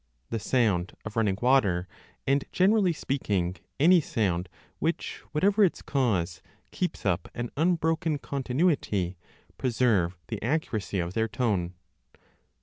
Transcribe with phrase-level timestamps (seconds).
[0.31, 1.87] The sound of running water,
[2.25, 9.19] and generally speaking, any sound which, whatever its cause, keeps up an unbroken continuity,
[9.59, 11.75] preserve the accuracy of their tone.